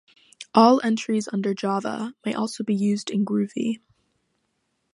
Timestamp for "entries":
0.83-1.29